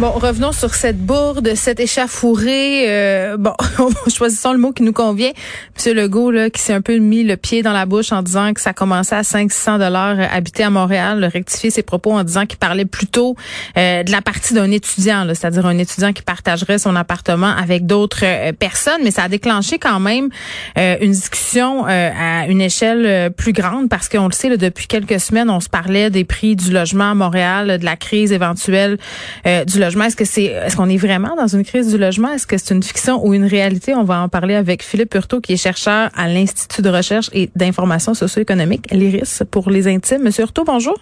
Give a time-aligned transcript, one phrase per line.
[0.00, 2.86] Bon, revenons sur cette bourde, cette échafourée.
[2.88, 3.54] Euh, bon,
[4.08, 5.30] choisissons le mot qui nous convient.
[5.76, 8.52] Monsieur Legault, là, qui s'est un peu mis le pied dans la bouche en disant
[8.54, 12.24] que ça commençait à 500 dollars euh, habiter à Montréal, le rectifier ses propos en
[12.24, 13.36] disant qu'il parlait plutôt
[13.76, 18.24] euh, de la partie d'un étudiant, c'est-à-dire un étudiant qui partagerait son appartement avec d'autres
[18.24, 19.00] euh, personnes.
[19.04, 20.28] Mais ça a déclenché quand même
[20.76, 25.50] une discussion à une échelle plus grande parce qu'on le sait, là, depuis quelques semaines,
[25.50, 28.98] on se parlait des prix du logement à Montréal, de la crise éventuelle
[29.44, 32.30] du est-ce que c'est, est-ce qu'on est vraiment dans une crise du logement?
[32.30, 33.94] Est-ce que c'est une fiction ou une réalité?
[33.94, 37.50] On va en parler avec Philippe Hurtaud, qui est chercheur à l'Institut de recherche et
[37.54, 40.22] d'information socio-économique, l'IRIS, pour les intimes.
[40.22, 40.98] Monsieur Hurtaud, bonjour.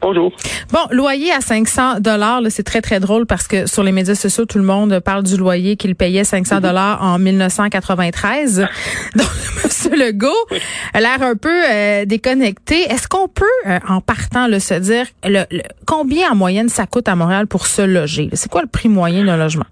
[0.00, 0.32] Bonjour.
[0.72, 4.46] Bon, loyer à 500 dollars, c'est très très drôle parce que sur les médias sociaux,
[4.46, 8.66] tout le monde parle du loyer qu'il payait 500 dollars en 1993.
[9.14, 9.26] Donc,
[9.64, 10.30] Monsieur Legault
[10.92, 12.82] a l'air un peu euh, déconnecté.
[12.82, 15.44] Est-ce qu'on peut, euh, en partant, le se dire le,
[15.86, 18.28] combien en moyenne ça coûte à Montréal pour se loger?
[18.32, 19.66] C'est quoi le prix moyen d'un logement?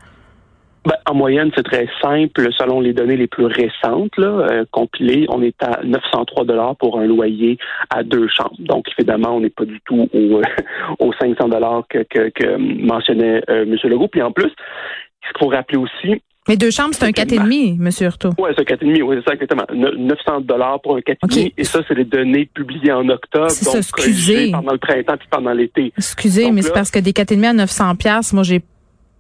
[0.85, 2.49] Ben, en moyenne, c'est très simple.
[2.57, 6.99] Selon les données les plus récentes, là, euh, compilées, on est à 903 dollars pour
[6.99, 7.59] un loyer
[7.91, 8.57] à deux chambres.
[8.59, 10.41] Donc, évidemment, on n'est pas du tout au,
[10.99, 13.77] aux 500 dollars que, que, mentionnait euh, M.
[13.85, 14.09] Legault.
[14.09, 17.91] Puis en plus, ce qu'il faut rappeler aussi, mais deux chambres, c'est un 4,5, M.
[18.01, 18.31] Hurtaud.
[18.39, 19.67] Oui, c'est un 4,5, oui, c'est ça exactement.
[19.73, 21.53] 900 dollars pour un 4,5.
[21.57, 23.51] Et ça, c'est les données publiées en octobre.
[23.51, 24.51] C'est ça, excusez.
[24.51, 25.93] Pendant le printemps puis pendant l'été.
[25.97, 27.93] Excusez, mais c'est parce que des 4,5 à 900
[28.33, 28.63] moi, j'ai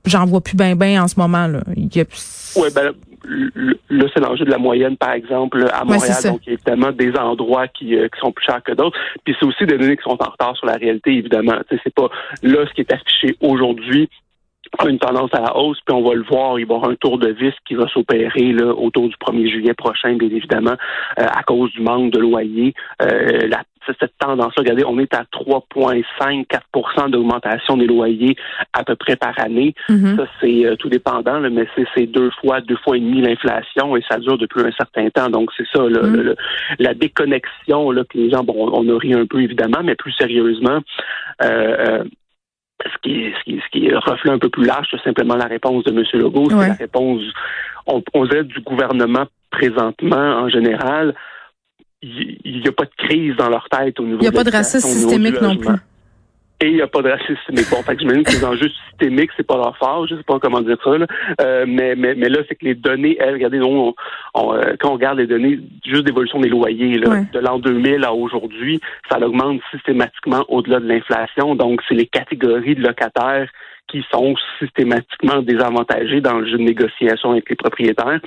[0.06, 1.60] j'en vois plus bien ben en ce moment là.
[2.56, 2.92] Oui, ben
[3.90, 6.16] là, c'est l'enjeu de la moyenne, par exemple, à Montréal.
[6.24, 8.98] donc, il y a évidemment des endroits qui, euh, qui sont plus chers que d'autres.
[9.24, 11.56] Puis c'est aussi des données qui sont en retard sur la réalité, évidemment.
[11.68, 12.08] C'est pas
[12.42, 14.08] là ce qui est affiché aujourd'hui
[14.78, 16.90] a une tendance à la hausse, puis on va le voir, il va y avoir
[16.90, 20.76] un tour de vis qui va s'opérer là, autour du 1er juillet prochain, bien évidemment,
[21.18, 22.74] euh, à cause du manque de loyer.
[23.02, 23.62] Euh, la,
[23.98, 28.36] cette tendance-là, regardez, on est à 3,5-4% d'augmentation des loyers
[28.72, 29.74] à peu près par année.
[29.88, 30.16] Mm-hmm.
[30.16, 34.02] Ça, c'est euh, tout dépendant, mais c'est deux fois, deux fois et demi l'inflation et
[34.10, 35.30] ça dure depuis un certain temps.
[35.30, 36.34] Donc, c'est ça, mm-hmm.
[36.78, 40.12] la déconnexion là, que les gens, bon, on a ri un peu évidemment, mais plus
[40.12, 40.80] sérieusement,
[41.42, 42.04] euh,
[42.86, 45.84] ce qui, ce, qui, ce qui reflète un peu plus large, c'est simplement la réponse
[45.84, 46.04] de M.
[46.14, 46.50] Legault.
[46.50, 47.22] C'est la réponse,
[47.86, 51.14] on, on du gouvernement présentement en général.
[52.02, 54.44] Il n'y a pas de crise dans leur tête au niveau Il n'y a pas
[54.44, 55.74] de racisme systémique non plus.
[56.62, 57.70] Et il n'y a pas de racisme systémique.
[57.70, 60.38] Bon, fait que j'imagine que les enjeux systémiques, c'est pas leur phare, je sais pas
[60.38, 61.06] comment dire ça, là.
[61.40, 63.94] Euh, mais, mais, mais là, c'est que les données, elles, regardez, on,
[64.36, 68.12] euh, quand on regarde les données juste d'évolution des loyers, là, de l'an 2000 à
[68.12, 68.78] aujourd'hui,
[69.10, 71.54] ça augmente systématiquement au-delà de l'inflation.
[71.54, 73.48] Donc, c'est les catégories de locataires
[73.88, 78.20] qui sont systématiquement désavantagés dans le jeu de négociation avec les propriétaires.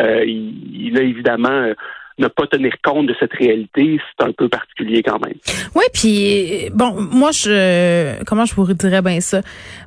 [0.00, 1.72] Euh, il, il a évidemment
[2.18, 5.34] ne pas tenir compte de cette réalité, c'est un peu particulier quand même.
[5.74, 9.42] Oui, puis bon, moi je comment je pourrais dire bien ça?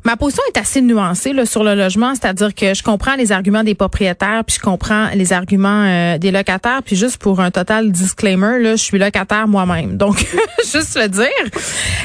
[0.05, 3.63] Ma position est assez nuancée là, sur le logement, c'est-à-dire que je comprends les arguments
[3.63, 7.91] des propriétaires, puis je comprends les arguments euh, des locataires, puis juste pour un total
[7.91, 9.97] disclaimer là, je suis locataire moi-même.
[9.97, 10.25] Donc
[10.71, 11.27] juste le dire.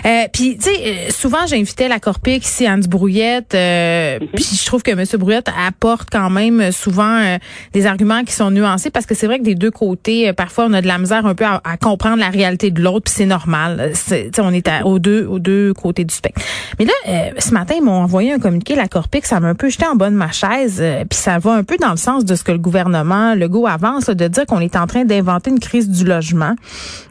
[0.07, 4.29] Euh, puis tu sais, euh, souvent j'invitais la Corpic ici Anne Brouillette, euh, mhm.
[4.35, 7.39] puis je trouve que monsieur Brouillette apporte quand même souvent
[7.73, 10.67] des arguments qui sont nuancés parce que c'est vrai que des deux côtés euh, parfois
[10.67, 13.27] on a de la misère un peu à, comprendre la réalité de l'autre, puis c'est
[13.27, 13.91] normal.
[13.95, 16.41] C'est, on est aux deux aux deux côtés du spectre.
[16.79, 19.55] Mais là, euh, ce matin, ils m'ont envoyé un communiqué, la Corpic, ça m'a un
[19.55, 21.97] peu jeté en bas de ma chaise, euh, puis ça va un peu dans le
[21.97, 25.05] sens de ce que le gouvernement, le go avance, de dire qu'on est en train
[25.05, 26.55] d'inventer une crise du logement.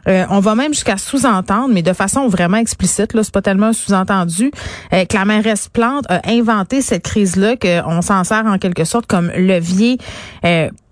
[0.06, 4.50] on va même jusqu'à sous-entendre, mais de façon vraiment explicite, là, c'est pas tellement sous-entendu,
[4.90, 9.30] que la mairesse Plante a inventé cette crise-là, qu'on s'en sert en quelque sorte comme
[9.36, 9.98] levier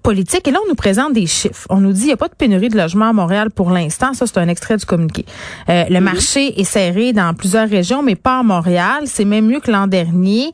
[0.02, 0.46] politique.
[0.48, 1.66] Et là, on nous présente des chiffres.
[1.70, 4.12] On nous dit qu'il n'y a pas de pénurie de logements à Montréal pour l'instant.
[4.14, 5.24] Ça, c'est un extrait du communiqué.
[5.68, 9.04] Euh, le marché est serré dans plusieurs régions, mais pas à Montréal.
[9.06, 10.52] C'est même mieux que l'an dernier.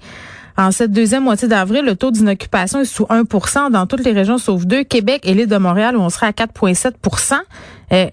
[0.56, 4.38] En cette deuxième moitié d'avril, le taux d'inoccupation est sous 1% dans toutes les régions
[4.38, 6.92] sauf deux, Québec et l'île de Montréal, où on serait à 4,7
[7.92, 8.06] euh,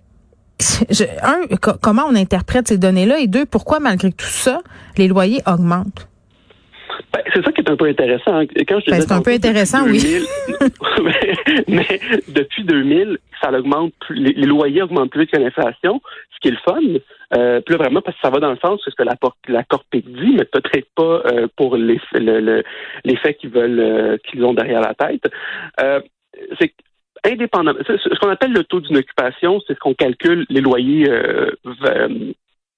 [1.23, 3.19] un, comment on interprète ces données-là?
[3.19, 4.61] Et deux, pourquoi malgré tout ça,
[4.95, 6.07] les loyers augmentent?
[7.13, 8.41] Ben, c'est ça qui est un peu intéressant.
[8.67, 10.03] Quand je ben, c'est un peu intéressant, oui.
[11.67, 16.01] mais, depuis 2000, ça augmente les, loyers augmentent plus vite que l'inflation,
[16.33, 16.99] ce qui est le fun.
[17.35, 19.15] Euh, plus vraiment parce que ça va dans le sens de ce que la,
[19.47, 21.99] la Corpic dit, mais peut-être pas euh, pour les,
[23.03, 25.23] l'effet qu'ils veulent euh, qu'ils ont derrière la tête.
[25.81, 26.01] Euh,
[26.59, 26.73] c'est
[27.25, 27.79] indépendamment.
[27.87, 31.09] Ce qu'on appelle le taux d'une occupation, c'est ce qu'on calcule les loyers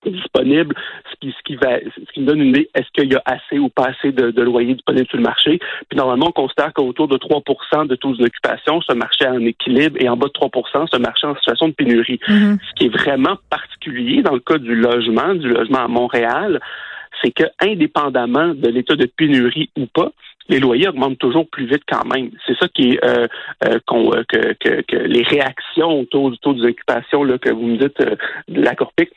[0.09, 0.75] disponible,
[1.11, 3.21] ce qui, ce qui va, ce qui me donne une idée, est-ce qu'il y a
[3.25, 5.59] assez ou pas assez de, loyers disponibles sur le marché?
[5.89, 7.41] Puis normalement, on constate qu'autour de 3
[7.85, 10.49] de taux d'occupation, ce marché est en équilibre et en bas de 3
[10.91, 12.19] ce marché en situation de pénurie.
[12.27, 12.57] Mm-hmm.
[12.69, 16.59] Ce qui est vraiment particulier dans le cas du logement, du logement à Montréal,
[17.23, 20.11] c'est que indépendamment de l'état de pénurie ou pas,
[20.49, 22.31] les loyers augmentent toujours plus vite quand même.
[22.45, 23.27] C'est ça qui est euh,
[23.65, 27.99] euh, euh que, que, que, les réactions autour du taux d'occupation que vous me dites
[28.01, 28.15] euh,
[28.47, 29.09] de la Corpic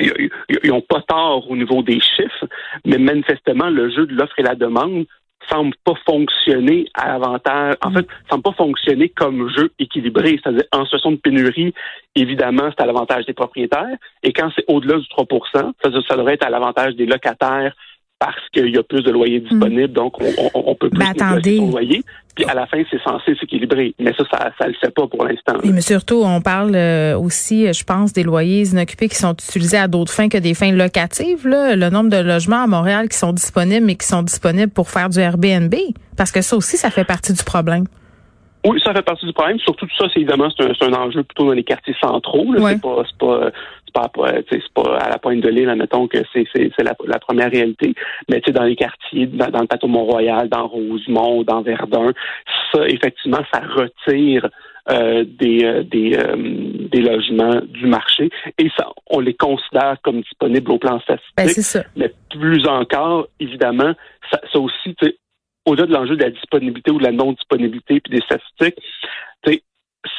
[0.00, 2.46] ils n'ont pas tort au niveau des chiffres,
[2.84, 5.06] mais manifestement, le jeu de l'offre et la demande
[5.48, 7.76] semble pas fonctionner à avantage.
[7.82, 10.40] En fait, semble pas fonctionner comme jeu équilibré.
[10.42, 11.72] C'est-à-dire, en situation de pénurie,
[12.14, 13.96] évidemment, c'est à l'avantage des propriétaires.
[14.22, 17.74] Et quand c'est au-delà du 3 ça, ça devrait être à l'avantage des locataires
[18.18, 22.02] parce qu'il y a plus de loyers disponibles, donc on, on, peut plus de loyer.
[22.36, 23.94] Puis à la fin, c'est censé s'équilibrer.
[23.98, 25.54] Mais ça, ça, ça le fait pas pour l'instant.
[25.64, 29.88] Mais surtout, on parle euh, aussi, je pense, des loyers inoccupés qui sont utilisés à
[29.88, 31.48] d'autres fins que des fins locatives.
[31.48, 31.74] Là.
[31.74, 35.08] Le nombre de logements à Montréal qui sont disponibles, mais qui sont disponibles pour faire
[35.08, 35.74] du Airbnb.
[36.16, 37.86] Parce que ça aussi, ça fait partie du problème.
[38.66, 39.58] Oui, ça fait partie du problème.
[39.60, 42.46] Surtout tout ça, c'est évidemment c'est un, un, enjeu plutôt dans les quartiers centraux.
[42.54, 43.02] C'est pas
[43.85, 46.46] c'est pas c'est pas, à la pointe de l'île, admettons que c'est
[46.78, 47.94] la, la, première réalité.
[48.28, 52.12] Mais tu sais, dans les quartiers, dans, le plateau Mont-Royal, dans Rosemont, dans Verdun,
[52.72, 54.48] ça, effectivement, ça retire
[54.90, 56.36] euh, des, euh, des, euh,
[56.90, 61.34] des logements du marché et ça, on les considère comme disponibles au plan statistique.
[61.36, 61.82] Ben, ça.
[61.96, 63.94] Mais plus encore, évidemment,
[64.30, 64.94] ça, ça aussi,
[65.64, 68.76] au-delà de l'enjeu de la disponibilité ou de la non-disponibilité puis des statistiques,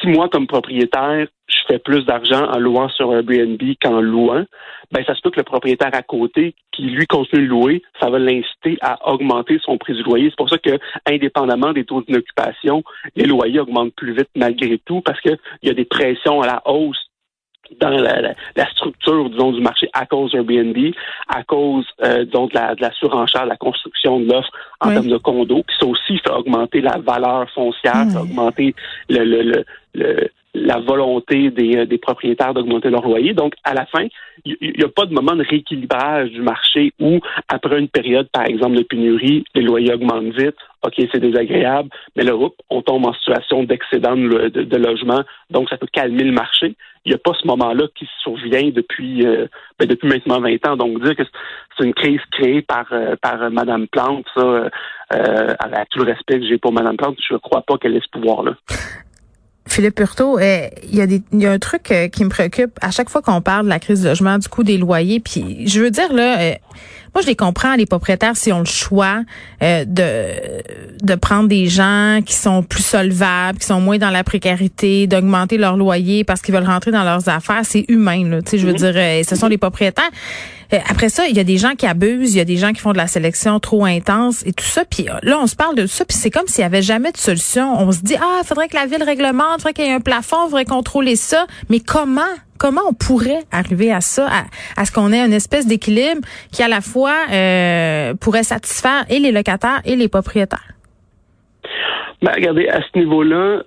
[0.00, 4.44] si moi, comme propriétaire, je fais plus d'argent en louant sur Airbnb qu'en louant,
[4.92, 8.10] ben ça se peut que le propriétaire à côté, qui lui continue de louer, ça
[8.10, 10.28] va l'inciter à augmenter son prix du loyer.
[10.30, 12.82] C'est pour ça que, indépendamment des taux d'occupation,
[13.16, 16.62] les loyers augmentent plus vite malgré tout parce qu'il y a des pressions à la
[16.66, 17.07] hausse
[17.80, 18.34] dans la,
[18.70, 20.76] structure, disons, du marché à cause d'Airbnb,
[21.28, 24.50] à cause, euh, disons, de la, de la surenchère, de la construction de l'offre
[24.80, 28.74] en termes de condos, qui ça aussi fait augmenter la valeur foncière, fait augmenter
[29.08, 30.30] le, le, le,
[30.60, 33.32] la volonté des, euh, des propriétaires d'augmenter leur loyer.
[33.32, 34.06] Donc, à la fin,
[34.44, 38.46] il n'y a pas de moment de rééquilibrage du marché où, après une période, par
[38.46, 40.56] exemple, de pénurie, les loyers augmentent vite.
[40.86, 42.34] OK, c'est désagréable, mais là,
[42.70, 46.76] on tombe en situation d'excédent de, logement, donc ça peut calmer le marché.
[47.04, 49.46] Il n'y a pas ce moment-là qui survient depuis euh,
[49.78, 50.76] ben, depuis maintenant 20 ans.
[50.76, 51.24] Donc, dire que
[51.76, 54.68] c'est une crise créée par euh, par Mme Plante, ça,
[55.10, 58.00] avec tout le respect que j'ai pour Mme Plante, je ne crois pas qu'elle ait
[58.00, 58.54] ce pouvoir-là.
[59.68, 62.78] Philippe Purto, euh, il y a des, y a un truc euh, qui me préoccupe
[62.80, 65.20] à chaque fois qu'on parle de la crise du logement, du coût des loyers.
[65.20, 66.54] Puis je veux dire là, euh,
[67.18, 69.22] moi je les comprends les propriétaires si ont le choix
[69.60, 70.62] de
[71.02, 75.58] de prendre des gens qui sont plus solvables, qui sont moins dans la précarité, d'augmenter
[75.58, 77.62] leur loyer parce qu'ils veulent rentrer dans leurs affaires.
[77.64, 78.42] C'est humain là.
[78.42, 78.92] Tu sais, je veux mm-hmm.
[78.92, 80.10] dire, ce sont les propriétaires.
[80.72, 82.72] Euh, après ça, il y a des gens qui abusent, il y a des gens
[82.72, 84.84] qui font de la sélection trop intense et tout ça.
[84.84, 87.10] Puis euh, là, on se parle de ça, puis c'est comme s'il y avait jamais
[87.10, 87.74] de solution.
[87.78, 90.44] On se dit ah, faudrait que la ville réglemente, faudrait qu'il y ait un plafond,
[90.44, 91.46] faudrait contrôler ça.
[91.68, 92.20] Mais comment?
[92.58, 94.28] Comment on pourrait arriver à ça,
[94.76, 96.22] à, ce qu'on ait une espèce d'équilibre
[96.52, 100.72] qui à la fois euh, pourrait satisfaire et les locataires et les propriétaires?
[102.20, 103.62] Ben, regardez, à ce niveau-là,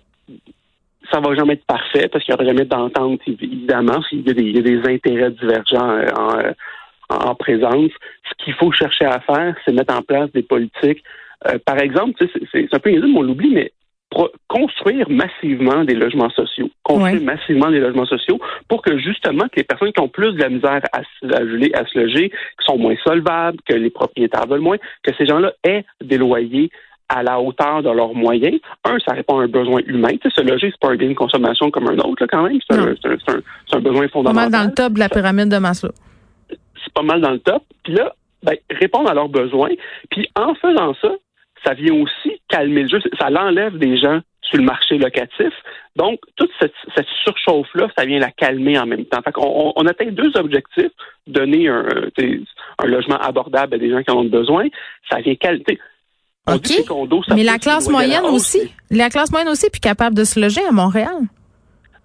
[1.12, 4.02] ça va jamais être parfait parce qu'il y aura jamais d'entente, évidemment.
[4.12, 6.54] Il y, a des, intérêts divergents en,
[7.10, 7.92] en présence.
[8.30, 11.04] Ce qu'il faut chercher à faire, c'est mettre en place des politiques.
[11.48, 13.72] Euh, par exemple, c'est un peu mais on l'oublie, mais
[14.48, 19.64] construire massivement des logements sociaux, construire massivement des logements sociaux pour que justement que les
[19.64, 22.96] personnes qui ont plus de la misère à se, à, se loger, qui sont moins
[23.04, 26.70] solvables, que les propriétaires veulent moins, que ces gens-là aient des loyers
[27.08, 28.60] à la hauteur de leurs moyens.
[28.84, 30.12] Un, ça répond à un besoin humain.
[30.22, 32.60] Tu sais, se loger, c'est pas un bien de consommation comme un autre, quand même.
[32.70, 34.24] C'est un, besoin fondamental.
[34.24, 35.92] Pas mal dans le top de la pyramide de Maslow
[36.84, 37.64] c'est pas mal dans le top.
[37.84, 38.14] Puis là,
[38.44, 39.72] ben, répondre à leurs besoins.
[40.10, 41.12] Puis en faisant ça,
[41.64, 43.00] ça vient aussi calmer le jeu.
[43.20, 45.54] Ça l'enlève des gens sur le marché locatif.
[45.96, 46.74] Donc, toute cette,
[47.24, 49.22] surchauffe-là, ça vient la calmer en même temps.
[49.24, 50.92] Fait on, on, atteint deux objectifs.
[51.28, 51.86] Donner un,
[52.80, 54.68] un, logement abordable à des gens qui en ont besoin.
[55.10, 55.80] Ça vient calmer.
[56.48, 56.70] OK.
[57.36, 58.74] Mais la classe moyenne aussi.
[58.90, 61.16] La classe moyenne aussi, puis capable de se loger à Montréal.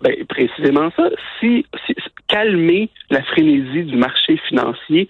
[0.03, 1.09] Ben, précisément ça.
[1.41, 1.65] Si,
[2.29, 5.09] calmer la frénésie du marché financier,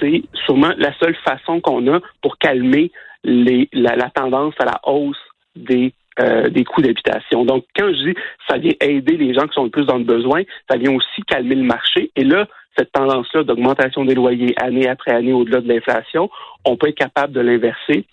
[0.00, 2.90] c'est sûrement la seule façon qu'on a pour calmer
[3.26, 5.20] les, la, tendance à la hausse
[5.54, 7.44] des euh, des coûts d'habitation.
[7.44, 8.14] Donc, quand je dis
[8.48, 11.22] ça vient aider les gens qui sont le plus dans le besoin, ça vient aussi
[11.26, 12.10] calmer le marché.
[12.16, 12.46] Et là,
[12.78, 16.30] cette tendance-là d'augmentation des loyers année après année au-delà de l'inflation,
[16.64, 18.06] on peut être capable de l'inverser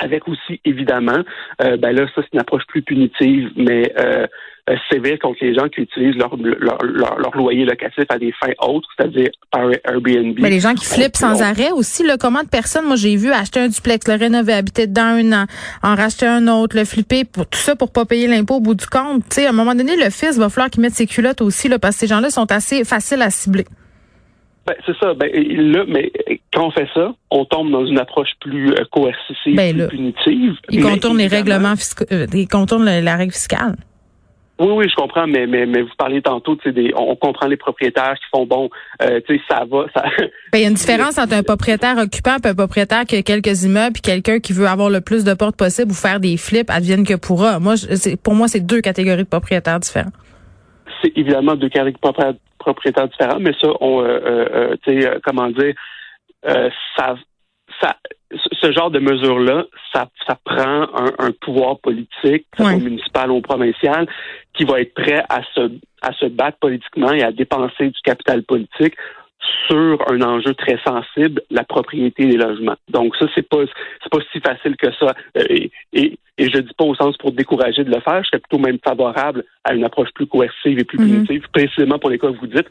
[0.00, 1.22] avec aussi, évidemment,
[1.62, 4.26] euh, ben là, ça, c'est une approche plus punitive, mais euh,
[4.70, 8.52] euh, sévère contre les gens qui utilisent leur, leur, leur, loyer locatif à des fins
[8.60, 10.38] autres, c'est-à-dire par Airbnb.
[10.38, 13.30] Mais les gens qui flippent sans arrêt aussi, le comment de personnes, moi j'ai vu
[13.30, 15.44] acheter un duplex, le rénover, habiter dedans un an,
[15.82, 18.74] en racheter un autre, le flipper, pour tout ça pour pas payer l'impôt au bout
[18.74, 19.22] du compte.
[19.28, 21.68] Tu sais, à un moment donné, le fils va falloir qu'il mette ses culottes aussi,
[21.68, 23.66] là, parce que ces gens-là sont assez faciles à cibler.
[24.66, 25.12] Ben, c'est ça.
[25.14, 26.10] Ben, là, mais
[26.52, 30.54] quand on fait ça, on tombe dans une approche plus euh, coercitive, ben, plus punitive.
[30.70, 33.76] Il contourne les règlements fiscaux, euh, il contourne la, règle fiscale.
[34.58, 37.56] Oui, oui, je comprends, mais mais, mais vous parliez tantôt, tu sais, on comprend les
[37.56, 38.70] propriétaires qui font bon,
[39.02, 40.04] euh, tu sais, ça va, ça.
[40.52, 43.22] Ben, il y a une différence entre un propriétaire occupant et un propriétaire qui a
[43.22, 46.36] quelques immeubles, puis quelqu'un qui veut avoir le plus de portes possible ou faire des
[46.36, 47.58] flips, advienne que pourra.
[47.58, 50.12] Moi, c'est pour moi, c'est deux catégories de propriétaires différents.
[51.02, 55.48] C'est évidemment deux catégories de propriétaires différents, mais ça, on, euh, euh, tu sais, comment
[55.50, 55.74] dire,
[56.96, 57.16] ça
[57.80, 57.96] ça,
[58.30, 60.86] ce genre de mesures-là, ça, ça prend
[61.18, 64.06] un, pouvoir politique, municipal ou provincial,
[64.54, 65.72] qui va être prêt à se,
[66.02, 68.94] à se battre politiquement et à dépenser du capital politique
[69.66, 72.76] sur un enjeu très sensible, la propriété des logements.
[72.88, 73.58] Donc ça, c'est pas
[74.02, 75.14] c'est pas si facile que ça.
[75.36, 78.28] Euh, et, et, et je dis pas au sens pour décourager de le faire, je
[78.28, 81.26] serais plutôt même favorable à une approche plus coercive et plus mm-hmm.
[81.26, 82.68] punitive, précisément pour les cas que vous dites.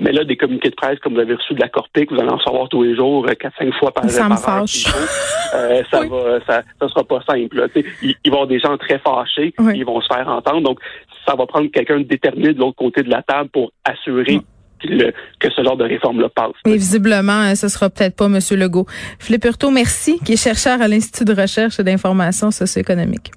[0.00, 2.30] Mais là, des communiqués de presse comme vous avez reçu de la Corpic, vous allez
[2.30, 4.86] en recevoir tous les jours, euh, quatre, cinq fois par, ça me fâche.
[5.54, 7.56] Euh, ça va, ça, ça sera pas simple.
[7.58, 7.66] Là.
[7.74, 10.62] Il, il va y avoir des gens très fâchés, ils vont se faire entendre.
[10.62, 10.80] Donc,
[11.26, 14.40] ça va prendre quelqu'un de déterminé de l'autre côté de la table pour assurer
[14.82, 16.52] que ce genre de réforme-là passe.
[16.66, 18.38] Mais visiblement, euh, ce sera peut-être pas M.
[18.52, 18.86] Legault.
[19.18, 23.32] Philippe Hurtaud, merci, qui est chercheur à l'Institut de recherche et d'information socio-économique.